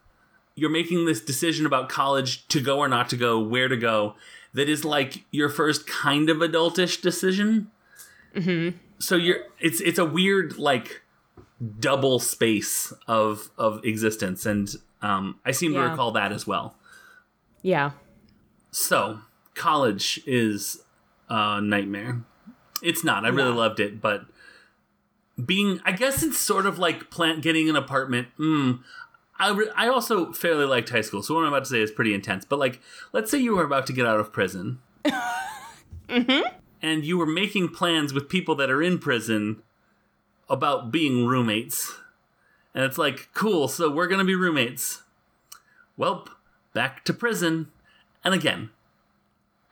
You're 0.56 0.70
making 0.70 1.04
this 1.04 1.20
decision 1.20 1.66
about 1.66 1.88
college 1.88 2.48
to 2.48 2.60
go 2.60 2.78
or 2.78 2.88
not 2.88 3.08
to 3.10 3.16
go, 3.16 3.38
where 3.38 3.68
to 3.68 3.76
go. 3.76 4.16
That 4.54 4.68
is 4.68 4.84
like 4.84 5.24
your 5.30 5.50
first 5.50 5.86
kind 5.86 6.30
of 6.30 6.38
adultish 6.38 7.00
decision. 7.00 7.70
Mm-hmm. 8.34 8.78
So 8.98 9.16
you're 9.16 9.38
it's 9.60 9.80
it's 9.80 9.98
a 9.98 10.04
weird 10.04 10.58
like 10.58 11.02
double 11.80 12.18
space 12.18 12.92
of 13.06 13.50
of 13.58 13.84
existence, 13.84 14.46
and 14.46 14.68
um, 15.02 15.38
I 15.44 15.50
seem 15.52 15.72
to 15.74 15.80
recall 15.80 16.12
that 16.12 16.32
as 16.32 16.46
well. 16.46 16.76
yeah 17.62 17.90
So 18.70 19.20
college 19.54 20.20
is 20.26 20.82
a 21.28 21.60
nightmare. 21.60 22.22
It's 22.82 23.02
not. 23.04 23.24
I 23.24 23.28
really 23.28 23.50
Yeah. 23.50 23.56
loved 23.56 23.80
it, 23.80 24.00
but 24.00 24.26
being 25.44 25.80
I 25.84 25.92
guess 25.92 26.22
it's 26.22 26.38
sort 26.38 26.64
of 26.66 26.78
like 26.78 27.10
plant 27.10 27.42
getting 27.42 27.68
an 27.68 27.76
apartment. 27.76 28.28
Mm, 28.38 28.80
I, 29.38 29.50
re- 29.50 29.70
I 29.76 29.88
also 29.88 30.32
fairly 30.32 30.64
liked 30.64 30.88
high 30.88 31.02
school, 31.02 31.22
so 31.22 31.34
what 31.34 31.42
I'm 31.42 31.48
about 31.48 31.64
to 31.64 31.70
say 31.70 31.82
is 31.82 31.90
pretty 31.90 32.14
intense. 32.14 32.44
But 32.46 32.58
like, 32.58 32.80
let's 33.12 33.30
say 33.30 33.38
you 33.38 33.54
were 33.56 33.64
about 33.64 33.86
to 33.88 33.92
get 33.92 34.06
out 34.06 34.18
of 34.20 34.32
prison, 34.32 34.78
and 36.82 37.04
you 37.04 37.16
were 37.18 37.26
making 37.26 37.68
plans 37.70 38.12
with 38.12 38.28
people 38.28 38.54
that 38.56 38.70
are 38.70 38.82
in 38.82 38.98
prison 38.98 39.62
about 40.48 40.90
being 40.92 41.26
roommates, 41.26 41.94
and 42.74 42.84
it's 42.84 42.98
like, 42.98 43.28
cool, 43.34 43.68
so 43.68 43.90
we're 43.90 44.06
gonna 44.06 44.24
be 44.24 44.34
roommates. 44.34 45.02
Welp, 45.98 46.28
back 46.74 47.04
to 47.06 47.14
prison, 47.14 47.68
and 48.22 48.34
again, 48.34 48.70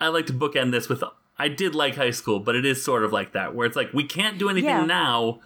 I 0.00 0.08
like 0.08 0.26
to 0.26 0.32
bookend 0.32 0.70
this 0.73 0.88
with. 0.88 1.02
I 1.38 1.49
did 1.49 1.75
like 1.75 1.96
high 1.96 2.11
school, 2.12 2.40
but 2.40 2.54
it 2.56 2.64
is 2.64 2.82
sort 2.82 3.04
of 3.04 3.12
like 3.12 3.32
that, 3.32 3.54
where 3.54 3.66
it's 3.66 3.76
like 3.76 3.92
we 3.92 4.04
can't 4.04 4.38
do 4.38 4.49
anything 4.49 4.70
Yeah. 4.70 4.84
now, 4.87 5.40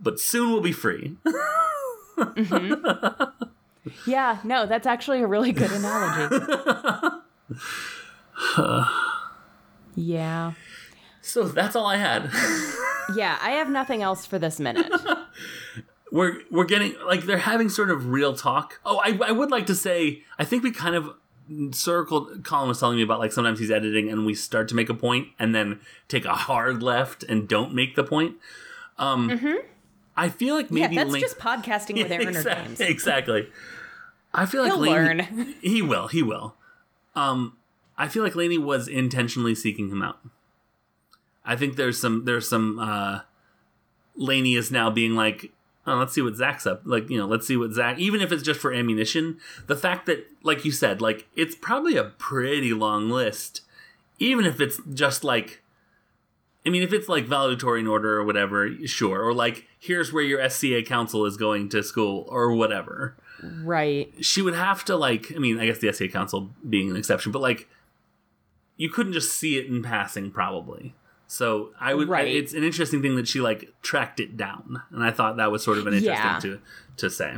but 0.00 0.18
soon 0.20 0.50
we'll 0.50 0.60
be 0.60 0.72
free. 0.72 1.16
Mm-hmm. 2.16 3.44
Yeah, 4.10 4.38
no, 4.42 4.66
that's 4.66 4.86
actually 4.86 5.20
a 5.22 5.26
really 5.28 5.52
good 5.52 5.70
analogy. 5.70 6.34
yeah. 9.96 10.52
so 11.22 11.44
that's 11.48 11.74
all 11.74 11.86
I 11.86 11.96
had. 11.96 12.30
Yeah, 13.14 13.38
I 13.40 13.50
have 13.50 13.70
nothing 13.70 14.02
else 14.02 14.26
for 14.26 14.36
this 14.36 14.58
minute. 14.58 14.90
we're 16.12 16.40
we're 16.50 16.64
getting 16.64 16.92
like 17.06 17.22
they're 17.22 17.38
having 17.38 17.68
sort 17.68 17.88
of 17.88 18.08
real 18.08 18.34
talk. 18.34 18.80
Oh, 18.84 18.98
I 18.98 19.16
I 19.24 19.30
would 19.30 19.48
like 19.52 19.66
to 19.66 19.76
say 19.76 20.22
I 20.40 20.44
think 20.44 20.64
we 20.64 20.72
kind 20.72 20.96
of 20.96 21.10
circled. 21.72 22.42
Colin 22.44 22.66
was 22.68 22.80
telling 22.80 22.96
me 22.96 23.04
about 23.04 23.20
like 23.20 23.30
sometimes 23.30 23.60
he's 23.60 23.70
editing 23.70 24.10
and 24.10 24.26
we 24.26 24.34
start 24.34 24.66
to 24.70 24.74
make 24.74 24.88
a 24.88 24.94
point 24.94 25.28
and 25.38 25.54
then 25.54 25.78
take 26.08 26.24
a 26.24 26.32
hard 26.34 26.82
left 26.82 27.22
and 27.22 27.46
don't 27.46 27.72
make 27.72 27.94
the 27.94 28.02
point. 28.02 28.38
Um, 28.98 29.38
I 30.16 30.28
feel 30.28 30.56
like 30.56 30.66
Yeah, 30.70 30.88
maybe 30.88 30.96
that's 30.96 31.12
Lane- 31.12 31.22
just 31.22 31.38
podcasting 31.38 32.02
with 32.02 32.10
Aaron 32.10 32.26
or 32.26 32.30
exactly, 32.30 32.64
James. 32.66 32.80
exactly. 32.80 33.48
I 34.34 34.46
feel 34.46 34.62
like 34.64 34.72
He'll 34.72 34.80
Laney, 34.80 34.94
learn. 35.22 35.54
He 35.62 35.80
will. 35.80 36.08
He 36.08 36.24
will. 36.24 36.56
Um, 37.14 37.56
I 37.98 38.08
feel 38.08 38.22
like 38.22 38.34
Laney 38.36 38.58
was 38.58 38.88
intentionally 38.88 39.54
seeking 39.54 39.88
him 39.90 40.02
out. 40.02 40.18
I 41.44 41.56
think 41.56 41.76
there's 41.76 42.00
some 42.00 42.24
there's 42.24 42.48
some 42.48 42.78
uh 42.78 43.20
Laney 44.16 44.54
is 44.54 44.70
now 44.70 44.90
being 44.90 45.14
like, 45.14 45.52
oh, 45.86 45.96
let's 45.96 46.12
see 46.14 46.22
what 46.22 46.36
Zach's 46.36 46.66
up. 46.66 46.82
Like, 46.84 47.08
you 47.10 47.18
know, 47.18 47.26
let's 47.26 47.46
see 47.46 47.56
what 47.56 47.72
Zach 47.72 47.98
even 47.98 48.20
if 48.20 48.32
it's 48.32 48.42
just 48.42 48.60
for 48.60 48.72
ammunition. 48.72 49.38
The 49.66 49.76
fact 49.76 50.06
that, 50.06 50.26
like 50.42 50.64
you 50.64 50.72
said, 50.72 51.00
like 51.00 51.26
it's 51.36 51.54
probably 51.54 51.96
a 51.96 52.04
pretty 52.04 52.72
long 52.72 53.10
list. 53.10 53.62
Even 54.18 54.44
if 54.46 54.60
it's 54.60 54.80
just 54.94 55.24
like 55.24 55.62
I 56.64 56.68
mean, 56.68 56.82
if 56.82 56.92
it's 56.92 57.08
like 57.08 57.26
valedictorian 57.26 57.86
order 57.86 58.18
or 58.18 58.24
whatever, 58.24 58.68
sure. 58.86 59.22
Or 59.22 59.32
like, 59.32 59.66
here's 59.78 60.12
where 60.12 60.24
your 60.24 60.48
SCA 60.50 60.82
council 60.82 61.24
is 61.24 61.36
going 61.36 61.68
to 61.68 61.82
school 61.84 62.26
or 62.28 62.52
whatever 62.52 63.16
Right. 63.62 64.12
she 64.20 64.42
would 64.42 64.54
have 64.54 64.82
to 64.86 64.96
like 64.96 65.30
i 65.36 65.38
mean 65.38 65.60
i 65.60 65.66
guess 65.66 65.78
the 65.78 65.92
SCA 65.92 66.08
council 66.08 66.50
being 66.68 66.90
an 66.90 66.96
exception 66.96 67.30
but 67.32 67.42
like 67.42 67.68
you 68.76 68.88
couldn't 68.90 69.12
just 69.12 69.32
see 69.32 69.56
it 69.58 69.66
in 69.66 69.82
passing 69.82 70.30
probably 70.30 70.94
so 71.26 71.70
i 71.80 71.92
would 71.94 72.08
Right. 72.08 72.28
it's 72.28 72.52
an 72.54 72.62
interesting 72.62 73.02
thing 73.02 73.16
that 73.16 73.26
she 73.28 73.40
like 73.40 73.72
tracked 73.82 74.20
it 74.20 74.36
down 74.36 74.82
and 74.90 75.02
i 75.02 75.10
thought 75.10 75.36
that 75.38 75.50
was 75.50 75.62
sort 75.64 75.78
of 75.78 75.86
an 75.86 75.94
interesting 75.94 76.24
Yeah. 76.24 76.38
to 76.40 76.60
to 76.96 77.10
say 77.10 77.34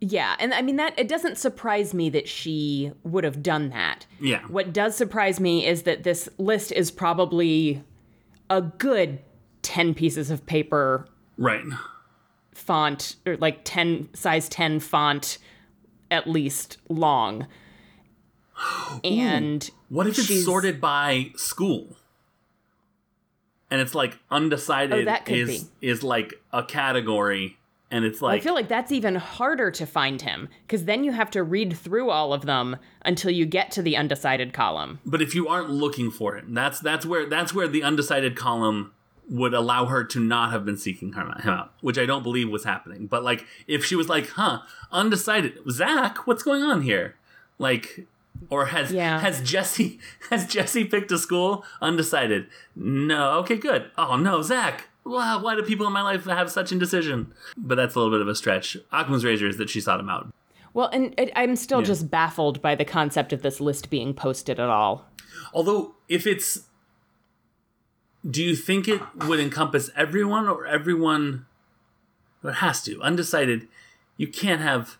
Yeah, 0.00 0.34
and 0.40 0.52
I 0.52 0.62
mean 0.62 0.76
that 0.76 0.98
it 0.98 1.06
doesn't 1.06 1.38
surprise 1.38 1.94
me 1.94 2.10
that 2.10 2.26
she 2.28 2.90
would 3.04 3.22
have 3.24 3.40
done 3.42 3.68
that. 3.70 4.06
yeah 4.20 4.42
What 4.48 4.72
does 4.72 4.96
surprise 4.96 5.38
me 5.38 5.64
is 5.66 5.82
that 5.82 6.02
this 6.02 6.28
list 6.38 6.72
is 6.72 6.90
probably 6.90 7.84
a 8.50 8.60
good 8.62 9.20
10 9.62 9.94
pieces 9.94 10.30
of 10.30 10.44
paper 10.46 11.06
right 11.38 11.64
font 12.52 13.16
or 13.26 13.36
like 13.36 13.60
10 13.64 14.08
size 14.14 14.48
10 14.48 14.80
font 14.80 15.38
at 16.10 16.26
least 16.26 16.78
long. 16.88 17.46
And 19.04 19.68
what 19.88 20.06
if 20.06 20.18
it's 20.18 20.44
sorted 20.44 20.80
by 20.80 21.32
school 21.36 21.96
and 23.70 23.80
it's 23.80 23.94
like 23.94 24.18
undecided 24.30 25.00
Oh, 25.00 25.04
that 25.06 25.24
could 25.24 25.36
is 25.36 25.70
is 25.80 26.02
like 26.02 26.34
a 26.52 26.62
category 26.62 27.56
and 27.90 28.04
it's 28.04 28.22
like 28.22 28.40
I 28.40 28.44
feel 28.44 28.54
like 28.54 28.68
that's 28.68 28.92
even 28.92 29.16
harder 29.16 29.70
to 29.72 29.86
find 29.86 30.20
him 30.20 30.48
because 30.66 30.84
then 30.84 31.04
you 31.04 31.12
have 31.12 31.30
to 31.32 31.42
read 31.42 31.76
through 31.76 32.10
all 32.10 32.32
of 32.32 32.46
them 32.46 32.76
until 33.04 33.30
you 33.30 33.44
get 33.46 33.70
to 33.72 33.82
the 33.82 33.96
undecided 33.96 34.52
column. 34.52 35.00
But 35.04 35.20
if 35.20 35.34
you 35.34 35.48
aren't 35.48 35.70
looking 35.70 36.10
for 36.10 36.36
him, 36.36 36.54
that's 36.54 36.80
that's 36.80 37.04
where 37.06 37.26
that's 37.26 37.54
where 37.54 37.68
the 37.68 37.82
undecided 37.82 38.36
column 38.36 38.92
would 39.28 39.54
allow 39.54 39.86
her 39.86 40.04
to 40.04 40.20
not 40.20 40.50
have 40.52 40.64
been 40.64 40.76
seeking 40.76 41.12
him 41.14 41.32
him 41.40 41.48
out, 41.50 41.72
which 41.80 41.98
I 41.98 42.06
don't 42.06 42.22
believe 42.22 42.48
was 42.50 42.64
happening. 42.64 43.06
But 43.06 43.24
like, 43.24 43.46
if 43.66 43.84
she 43.84 43.94
was 43.94 44.08
like, 44.08 44.28
"Huh, 44.30 44.60
undecided, 44.90 45.58
Zach, 45.70 46.26
what's 46.26 46.42
going 46.42 46.62
on 46.62 46.82
here?" 46.82 47.16
Like, 47.58 48.06
or 48.50 48.66
has 48.66 48.92
Yeah. 48.92 49.20
has 49.20 49.40
Jesse 49.42 49.98
has 50.30 50.46
Jesse 50.46 50.84
picked 50.84 51.10
a 51.12 51.18
school 51.18 51.64
undecided? 51.80 52.46
No, 52.76 53.38
okay, 53.40 53.56
good. 53.56 53.90
Oh 53.98 54.16
no, 54.16 54.42
Zach. 54.42 54.88
Wow, 55.04 55.42
why 55.42 55.56
do 55.56 55.62
people 55.62 55.86
in 55.86 55.92
my 55.92 56.02
life 56.02 56.24
have 56.26 56.50
such 56.50 56.70
indecision? 56.70 57.32
But 57.56 57.74
that's 57.74 57.94
a 57.94 57.98
little 57.98 58.12
bit 58.12 58.20
of 58.20 58.28
a 58.28 58.34
stretch. 58.36 58.76
Occam's 58.92 59.24
razor 59.24 59.48
is 59.48 59.56
that 59.56 59.68
she 59.68 59.80
sought 59.80 59.98
him 60.00 60.08
out. 60.08 60.32
Well, 60.74 60.88
and 60.92 61.14
I'm 61.36 61.56
still 61.56 61.80
Yeah. 61.80 61.86
just 61.86 62.10
baffled 62.10 62.62
by 62.62 62.74
the 62.76 62.84
concept 62.84 63.32
of 63.32 63.42
this 63.42 63.60
list 63.60 63.90
being 63.90 64.14
posted 64.14 64.58
at 64.60 64.68
all. 64.68 65.06
Although, 65.52 65.96
if 66.08 66.26
it's. 66.26 66.62
Do 68.28 68.42
you 68.42 68.54
think 68.54 68.86
it 68.86 69.00
would 69.26 69.40
encompass 69.40 69.90
everyone 69.96 70.48
or 70.48 70.64
everyone? 70.64 71.46
It 72.44 72.54
has 72.54 72.80
to. 72.84 73.00
Undecided. 73.02 73.66
You 74.16 74.28
can't 74.28 74.60
have. 74.60 74.98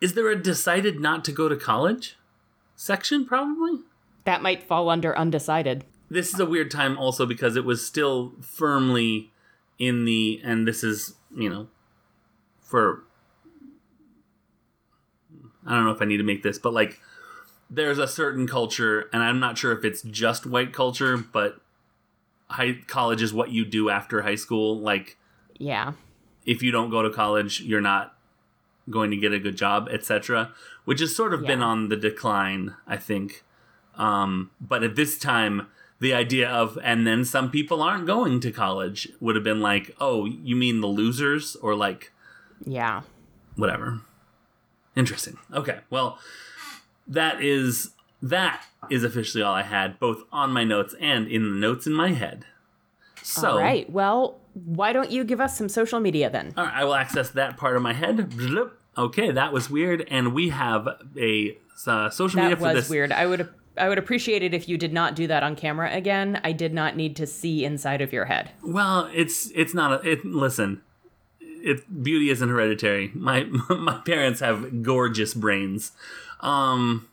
Is 0.00 0.14
there 0.14 0.28
a 0.28 0.36
decided 0.36 0.98
not 0.98 1.24
to 1.26 1.32
go 1.32 1.48
to 1.48 1.54
college 1.56 2.16
section? 2.76 3.24
Probably. 3.26 3.80
That 4.24 4.42
might 4.42 4.62
fall 4.62 4.88
under 4.90 5.16
undecided. 5.16 5.84
This 6.10 6.32
is 6.34 6.40
a 6.40 6.46
weird 6.46 6.70
time 6.70 6.98
also 6.98 7.26
because 7.26 7.56
it 7.56 7.64
was 7.64 7.84
still 7.86 8.32
firmly 8.40 9.30
in 9.78 10.04
the. 10.04 10.40
And 10.44 10.66
this 10.68 10.84
is, 10.84 11.14
you 11.34 11.48
know, 11.48 11.68
for. 12.60 13.04
I 15.66 15.74
don't 15.74 15.84
know 15.84 15.92
if 15.92 16.02
I 16.02 16.06
need 16.06 16.18
to 16.18 16.22
make 16.24 16.42
this, 16.42 16.58
but 16.58 16.72
like. 16.72 17.00
There's 17.74 17.96
a 17.96 18.06
certain 18.06 18.46
culture, 18.46 19.08
and 19.14 19.22
I'm 19.22 19.40
not 19.40 19.56
sure 19.56 19.72
if 19.72 19.82
it's 19.82 20.02
just 20.02 20.44
white 20.44 20.74
culture, 20.74 21.16
but 21.16 21.58
high 22.48 22.74
college 22.86 23.22
is 23.22 23.32
what 23.32 23.50
you 23.50 23.64
do 23.64 23.88
after 23.88 24.20
high 24.20 24.34
school. 24.34 24.78
Like 24.78 25.16
Yeah. 25.56 25.92
if 26.44 26.62
you 26.62 26.70
don't 26.70 26.90
go 26.90 27.00
to 27.00 27.08
college, 27.08 27.62
you're 27.62 27.80
not 27.80 28.11
going 28.90 29.10
to 29.10 29.16
get 29.16 29.32
a 29.32 29.38
good 29.38 29.56
job, 29.56 29.88
etc. 29.90 30.52
Which 30.84 31.00
has 31.00 31.14
sort 31.14 31.32
of 31.34 31.46
been 31.46 31.62
on 31.62 31.88
the 31.88 31.96
decline, 31.96 32.74
I 32.86 32.96
think. 32.96 33.44
Um, 33.96 34.50
but 34.60 34.82
at 34.82 34.96
this 34.96 35.18
time, 35.18 35.68
the 36.00 36.12
idea 36.14 36.48
of 36.48 36.78
and 36.82 37.06
then 37.06 37.24
some 37.24 37.50
people 37.50 37.82
aren't 37.82 38.06
going 38.06 38.40
to 38.40 38.50
college 38.50 39.08
would 39.20 39.36
have 39.36 39.44
been 39.44 39.60
like, 39.60 39.94
oh, 40.00 40.24
you 40.26 40.56
mean 40.56 40.80
the 40.80 40.88
losers, 40.88 41.56
or 41.56 41.74
like 41.74 42.12
Yeah. 42.64 43.02
whatever. 43.56 44.00
Interesting. 44.96 45.38
Okay, 45.52 45.78
well, 45.90 46.18
that 47.06 47.40
is 47.42 47.92
that 48.20 48.64
is 48.90 49.04
officially 49.04 49.42
all 49.42 49.54
I 49.54 49.62
had, 49.62 49.98
both 49.98 50.22
on 50.32 50.52
my 50.52 50.64
notes 50.64 50.94
and 51.00 51.28
in 51.28 51.42
the 51.50 51.56
notes 51.56 51.86
in 51.86 51.92
my 51.92 52.10
head. 52.12 52.46
So, 53.22 53.52
All 53.52 53.58
right. 53.58 53.88
Well, 53.88 54.38
why 54.54 54.92
don't 54.92 55.10
you 55.10 55.24
give 55.24 55.40
us 55.40 55.56
some 55.56 55.68
social 55.68 56.00
media 56.00 56.30
then? 56.30 56.52
all 56.56 56.64
right, 56.64 56.74
I 56.74 56.84
will 56.84 56.94
access 56.94 57.30
that 57.30 57.56
part 57.56 57.76
of 57.76 57.82
my 57.82 57.92
head. 57.92 58.34
Okay, 58.96 59.30
that 59.30 59.52
was 59.52 59.70
weird, 59.70 60.06
and 60.10 60.34
we 60.34 60.50
have 60.50 60.86
a 61.16 61.56
uh, 61.86 62.10
social 62.10 62.40
media 62.40 62.56
That 62.56 62.74
was 62.74 62.90
weird. 62.90 63.12
I 63.12 63.26
would 63.26 63.48
I 63.76 63.88
would 63.88 63.98
appreciate 63.98 64.42
it 64.42 64.52
if 64.52 64.68
you 64.68 64.76
did 64.76 64.92
not 64.92 65.16
do 65.16 65.26
that 65.26 65.42
on 65.42 65.56
camera 65.56 65.90
again. 65.92 66.40
I 66.44 66.52
did 66.52 66.74
not 66.74 66.94
need 66.96 67.16
to 67.16 67.26
see 67.26 67.64
inside 67.64 68.02
of 68.02 68.12
your 68.12 68.26
head. 68.26 68.50
Well, 68.62 69.10
it's 69.14 69.50
it's 69.54 69.72
not 69.72 70.04
a. 70.04 70.10
It, 70.10 70.24
listen, 70.24 70.82
it 71.40 72.02
beauty 72.02 72.28
isn't 72.28 72.48
hereditary. 72.48 73.10
My 73.14 73.44
my 73.70 74.00
parents 74.04 74.40
have 74.40 74.82
gorgeous 74.82 75.32
brains. 75.32 75.92
Um, 76.40 77.08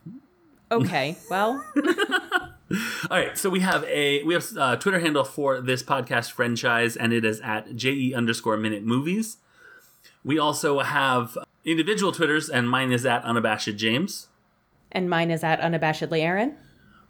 Okay. 0.72 1.16
Well, 1.28 1.64
All 2.72 3.18
right, 3.18 3.36
so 3.36 3.50
we 3.50 3.60
have 3.60 3.82
a 3.84 4.22
we 4.22 4.34
have 4.34 4.46
a 4.56 4.76
Twitter 4.76 5.00
handle 5.00 5.24
for 5.24 5.60
this 5.60 5.82
podcast 5.82 6.30
franchise, 6.30 6.96
and 6.96 7.12
it 7.12 7.24
is 7.24 7.40
at 7.40 7.74
je 7.74 8.14
underscore 8.14 8.56
minute 8.56 8.84
movies. 8.84 9.38
We 10.24 10.38
also 10.38 10.78
have 10.78 11.36
individual 11.64 12.12
Twitters, 12.12 12.48
and 12.48 12.70
mine 12.70 12.92
is 12.92 13.04
at 13.04 13.24
unabashed 13.24 13.76
James. 13.76 14.28
and 14.92 15.10
mine 15.10 15.30
is 15.30 15.42
at 15.42 15.60
unabashedly 15.60 16.20
Aaron. 16.20 16.56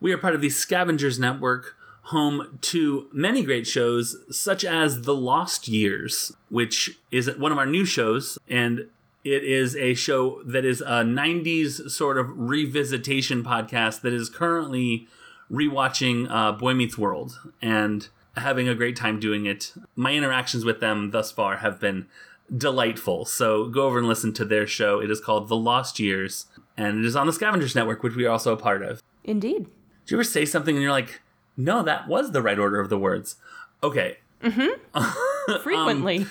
We 0.01 0.13
are 0.13 0.19
part 0.19 0.35
of 0.35 0.41
the 0.41 0.49
Scavengers 0.49 1.19
Network, 1.19 1.77
home 2.05 2.59
to 2.63 3.09
many 3.13 3.43
great 3.43 3.67
shows, 3.67 4.17
such 4.31 4.65
as 4.65 5.03
The 5.03 5.15
Lost 5.15 5.69
Years, 5.69 6.33
which 6.49 6.99
is 7.11 7.31
one 7.37 7.53
of 7.53 7.59
our 7.59 7.67
new 7.67 7.85
shows, 7.85 8.39
and 8.49 8.87
it 9.25 9.45
is 9.45 9.77
a 9.77 9.93
show 9.93 10.43
that 10.45 10.65
is 10.65 10.81
a 10.81 11.05
90s 11.05 11.91
sort 11.91 12.17
of 12.17 12.29
revisitation 12.29 13.43
podcast 13.43 14.01
that 14.01 14.15
is 14.15 14.31
currently 14.31 15.07
rewatching 15.51 16.27
uh, 16.31 16.53
Boy 16.53 16.75
Meets 16.75 16.97
World 16.97 17.39
and 17.61 18.09
having 18.37 18.69
a 18.69 18.75
great 18.75 18.97
time 18.97 19.19
doing 19.19 19.47
it. 19.47 19.73
My 19.97 20.13
interactions 20.13 20.65
with 20.65 20.81
them 20.81 21.11
thus 21.11 21.31
far 21.33 21.59
have 21.59 21.81
been 21.81 22.07
delightful. 22.57 23.25
So 23.25 23.67
go 23.69 23.85
over 23.87 23.99
and 23.99 24.09
listen 24.09 24.33
to 24.35 24.45
their 24.45 24.67
show. 24.67 25.01
It 25.01 25.11
is 25.11 25.21
called 25.21 25.49
The 25.49 25.57
Lost 25.57 25.99
Years, 25.99 26.47
and 26.77 26.99
it 26.99 27.05
is 27.05 27.17
on 27.17 27.27
the 27.27 27.33
Scavengers 27.33 27.75
Network, 27.75 28.03
which 28.03 28.17
we 28.17 28.25
are 28.27 28.31
also 28.31 28.53
a 28.53 28.57
part 28.57 28.83
of. 28.83 29.03
Indeed. 29.25 29.65
Do 30.07 30.15
you 30.15 30.17
ever 30.17 30.25
say 30.25 30.45
something 30.45 30.75
and 30.75 30.83
you're 30.83 30.93
like, 30.93 31.21
no, 31.57 31.83
that 31.83 32.09
was 32.09 32.33
the 32.33 32.43
right 32.43 32.59
order 32.59 32.81
of 32.81 32.89
the 32.89 32.99
words? 32.99 33.37
Okay. 33.83 34.19
Mm-hmm. 34.43 35.59
Frequently. 35.63 36.27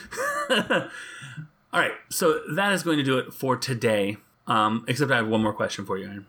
All 0.50 1.80
right. 1.80 1.92
So 2.10 2.42
that 2.56 2.74
is 2.74 2.84
going 2.84 2.98
to 2.98 3.04
do 3.04 3.18
it 3.18 3.34
for 3.34 3.56
today. 3.56 4.18
Um, 4.48 4.84
except 4.88 5.12
I 5.12 5.18
have 5.18 5.28
one 5.28 5.44
more 5.44 5.54
question 5.54 5.86
for 5.86 5.98
you, 5.98 6.06
Aaron. 6.06 6.26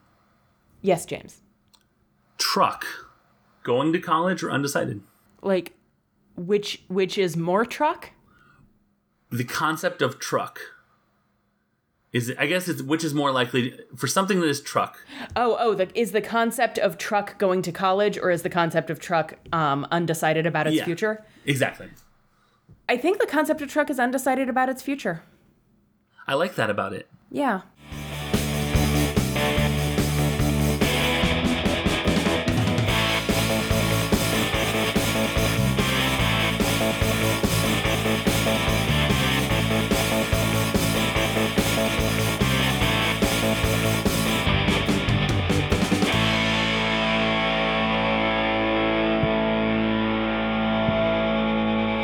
yes, 0.82 1.06
James. 1.06 1.40
Truck. 2.40 2.85
Going 3.62 3.92
to 3.92 4.00
college 4.00 4.42
or 4.42 4.50
undecided? 4.50 5.02
Like, 5.42 5.75
which 6.37 6.82
which 6.88 7.16
is 7.18 7.37
more 7.37 7.64
truck? 7.64 8.11
The 9.30 9.44
concept 9.44 10.02
of 10.02 10.18
truck. 10.18 10.59
Is 12.12 12.30
it, 12.30 12.37
I 12.40 12.47
guess 12.47 12.66
it's 12.66 12.82
which 12.82 13.04
is 13.04 13.14
more 13.14 13.30
likely 13.30 13.78
for 13.97 14.09
something 14.09 14.40
that 14.40 14.49
is 14.49 14.61
truck. 14.61 14.99
Oh, 15.37 15.56
oh, 15.61 15.75
the, 15.75 15.88
is 15.97 16.11
the 16.11 16.20
concept 16.20 16.76
of 16.78 16.99
truck 16.99 17.38
going 17.38 17.62
to 17.62 17.70
college 17.70 18.18
or 18.18 18.30
is 18.32 18.42
the 18.42 18.50
concept 18.50 18.90
of 18.90 18.99
truck 18.99 19.35
um, 19.52 19.87
undecided 19.92 20.44
about 20.47 20.66
its 20.66 20.76
Yeah. 20.76 20.85
future? 20.87 21.25
Exactly. 21.47 21.88
I 22.88 22.97
think 22.97 23.20
the 23.20 23.26
concept 23.26 23.62
of 23.62 23.70
truck 23.70 23.90
is 23.90 24.00
undecided 24.00 24.49
about 24.49 24.68
its 24.68 24.82
future. 24.82 25.23
I 26.26 26.35
like 26.35 26.56
that 26.56 26.70
about 26.70 26.92
it. 26.94 27.09
Yeah. 27.30 27.61